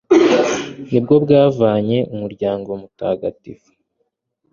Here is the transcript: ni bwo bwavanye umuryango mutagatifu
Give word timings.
ni 0.89 0.99
bwo 1.03 1.15
bwavanye 1.23 1.97
umuryango 2.13 2.69
mutagatifu 2.81 3.69